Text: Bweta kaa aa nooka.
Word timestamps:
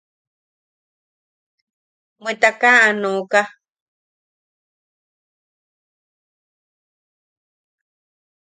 Bweta 2.21 2.49
kaa 2.61 2.77
aa 2.85 2.91
nooka. 3.01 3.41